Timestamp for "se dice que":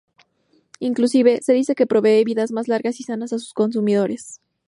1.43-1.85